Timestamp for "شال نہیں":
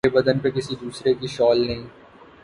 1.27-1.83